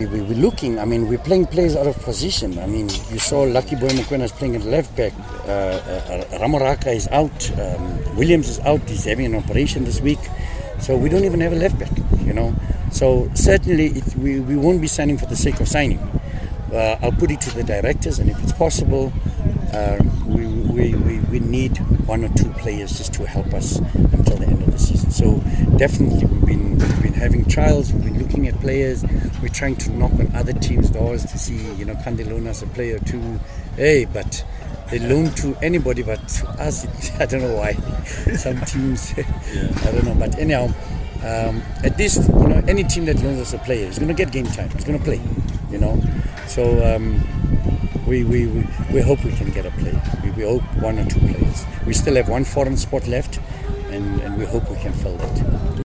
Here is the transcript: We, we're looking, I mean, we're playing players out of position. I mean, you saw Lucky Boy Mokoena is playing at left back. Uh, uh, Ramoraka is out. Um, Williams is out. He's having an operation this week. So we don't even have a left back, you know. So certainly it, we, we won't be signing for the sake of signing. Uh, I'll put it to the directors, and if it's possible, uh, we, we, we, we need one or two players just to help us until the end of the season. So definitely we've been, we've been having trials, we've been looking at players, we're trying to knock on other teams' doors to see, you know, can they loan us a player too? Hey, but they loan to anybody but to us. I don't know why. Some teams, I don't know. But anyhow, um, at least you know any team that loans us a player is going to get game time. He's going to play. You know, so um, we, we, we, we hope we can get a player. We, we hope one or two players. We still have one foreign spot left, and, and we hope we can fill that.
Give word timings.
We, 0.00 0.06
we're 0.08 0.34
looking, 0.34 0.80
I 0.80 0.86
mean, 0.86 1.06
we're 1.08 1.18
playing 1.18 1.46
players 1.46 1.76
out 1.76 1.86
of 1.86 1.96
position. 2.02 2.58
I 2.58 2.66
mean, 2.66 2.88
you 3.12 3.20
saw 3.20 3.42
Lucky 3.42 3.76
Boy 3.76 3.90
Mokoena 3.90 4.24
is 4.24 4.32
playing 4.32 4.56
at 4.56 4.64
left 4.64 4.96
back. 4.96 5.12
Uh, 5.46 5.52
uh, 5.52 6.38
Ramoraka 6.40 6.92
is 6.92 7.06
out. 7.12 7.48
Um, 7.56 8.16
Williams 8.16 8.48
is 8.48 8.58
out. 8.58 8.80
He's 8.88 9.04
having 9.04 9.26
an 9.26 9.36
operation 9.36 9.84
this 9.84 10.00
week. 10.00 10.18
So 10.80 10.96
we 10.96 11.08
don't 11.08 11.22
even 11.22 11.40
have 11.42 11.52
a 11.52 11.54
left 11.54 11.78
back, 11.78 11.92
you 12.22 12.32
know. 12.32 12.56
So 12.90 13.30
certainly 13.34 13.86
it, 13.86 14.16
we, 14.16 14.40
we 14.40 14.56
won't 14.56 14.80
be 14.80 14.88
signing 14.88 15.16
for 15.16 15.26
the 15.26 15.36
sake 15.36 15.60
of 15.60 15.68
signing. 15.68 16.00
Uh, 16.72 16.98
I'll 17.00 17.12
put 17.12 17.30
it 17.30 17.40
to 17.42 17.54
the 17.54 17.62
directors, 17.62 18.18
and 18.18 18.28
if 18.28 18.42
it's 18.42 18.52
possible, 18.52 19.12
uh, 19.72 19.96
we, 20.26 20.44
we, 20.44 20.94
we, 20.96 21.20
we 21.20 21.38
need 21.38 21.76
one 22.08 22.24
or 22.24 22.30
two 22.30 22.50
players 22.54 22.98
just 22.98 23.14
to 23.14 23.26
help 23.28 23.54
us 23.54 23.76
until 23.76 24.38
the 24.38 24.46
end 24.46 24.60
of 24.60 24.72
the 24.72 24.78
season. 24.78 25.12
So 25.12 25.40
definitely 25.76 26.24
we've 26.26 26.46
been, 26.46 26.78
we've 26.78 27.02
been 27.02 27.12
having 27.14 27.44
trials, 27.46 27.92
we've 27.92 28.04
been 28.04 28.22
looking 28.22 28.48
at 28.48 28.58
players, 28.60 29.04
we're 29.42 29.48
trying 29.48 29.76
to 29.76 29.90
knock 29.90 30.12
on 30.12 30.34
other 30.34 30.52
teams' 30.52 30.90
doors 30.90 31.24
to 31.26 31.38
see, 31.38 31.72
you 31.74 31.84
know, 31.84 31.94
can 32.02 32.16
they 32.16 32.24
loan 32.24 32.46
us 32.46 32.62
a 32.62 32.66
player 32.66 32.98
too? 32.98 33.40
Hey, 33.76 34.04
but 34.04 34.44
they 34.90 34.98
loan 34.98 35.30
to 35.36 35.56
anybody 35.62 36.02
but 36.02 36.26
to 36.28 36.48
us. 36.50 36.86
I 37.20 37.26
don't 37.26 37.42
know 37.42 37.56
why. 37.56 37.72
Some 38.36 38.60
teams, 38.62 39.12
I 39.18 39.90
don't 39.90 40.04
know. 40.04 40.14
But 40.14 40.38
anyhow, 40.38 40.66
um, 41.24 41.62
at 41.82 41.96
least 41.98 42.28
you 42.28 42.48
know 42.48 42.62
any 42.68 42.84
team 42.84 43.06
that 43.06 43.20
loans 43.22 43.40
us 43.40 43.54
a 43.54 43.58
player 43.58 43.88
is 43.88 43.98
going 43.98 44.08
to 44.08 44.14
get 44.14 44.30
game 44.30 44.46
time. 44.46 44.70
He's 44.70 44.84
going 44.84 44.98
to 44.98 45.04
play. 45.04 45.20
You 45.70 45.78
know, 45.78 46.00
so 46.46 46.94
um, 46.94 47.20
we, 48.06 48.24
we, 48.24 48.46
we, 48.46 48.66
we 48.92 49.00
hope 49.00 49.24
we 49.24 49.32
can 49.32 49.50
get 49.50 49.66
a 49.66 49.70
player. 49.72 50.00
We, 50.22 50.30
we 50.32 50.42
hope 50.44 50.62
one 50.76 50.98
or 50.98 51.06
two 51.06 51.18
players. 51.20 51.64
We 51.86 51.94
still 51.94 52.14
have 52.16 52.28
one 52.28 52.44
foreign 52.44 52.76
spot 52.76 53.06
left, 53.08 53.40
and, 53.90 54.20
and 54.20 54.38
we 54.38 54.44
hope 54.44 54.70
we 54.70 54.76
can 54.76 54.92
fill 54.92 55.16
that. 55.16 55.74